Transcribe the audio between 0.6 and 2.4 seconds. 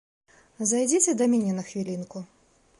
Зайдзіце да мяне на хвілінку.